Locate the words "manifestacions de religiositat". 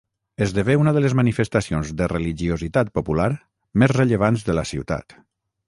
1.19-2.91